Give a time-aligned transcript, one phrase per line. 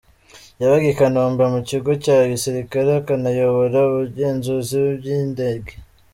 [0.59, 5.71] Yabaga i Kanombe mu Kigo cya Gisirikare akanayobora ubugenzuzi bw’indege.